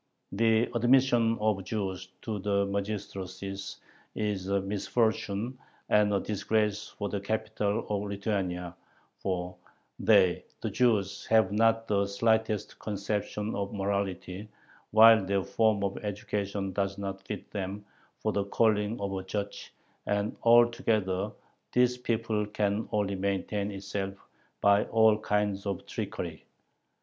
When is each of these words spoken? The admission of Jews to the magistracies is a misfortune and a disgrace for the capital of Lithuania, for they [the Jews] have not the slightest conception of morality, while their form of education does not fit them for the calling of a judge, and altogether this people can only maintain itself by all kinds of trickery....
The 0.31 0.63
admission 0.73 1.37
of 1.39 1.63
Jews 1.63 2.07
to 2.23 2.39
the 2.39 2.65
magistracies 2.65 3.77
is 4.15 4.47
a 4.47 4.59
misfortune 4.59 5.59
and 5.89 6.11
a 6.11 6.19
disgrace 6.19 6.87
for 6.87 7.07
the 7.07 7.19
capital 7.21 7.85
of 7.87 8.09
Lithuania, 8.09 8.75
for 9.19 9.55
they 9.99 10.43
[the 10.61 10.71
Jews] 10.71 11.27
have 11.27 11.51
not 11.51 11.87
the 11.87 12.07
slightest 12.07 12.79
conception 12.79 13.53
of 13.53 13.75
morality, 13.75 14.49
while 14.89 15.23
their 15.23 15.43
form 15.43 15.83
of 15.83 16.03
education 16.03 16.71
does 16.71 16.97
not 16.97 17.21
fit 17.27 17.51
them 17.51 17.85
for 18.17 18.31
the 18.31 18.45
calling 18.45 18.99
of 18.99 19.13
a 19.13 19.21
judge, 19.21 19.71
and 20.07 20.35
altogether 20.41 21.31
this 21.73 21.95
people 21.95 22.47
can 22.47 22.89
only 22.91 23.13
maintain 23.13 23.69
itself 23.69 24.15
by 24.61 24.85
all 24.85 25.15
kinds 25.19 25.67
of 25.67 25.85
trickery.... 25.85 26.47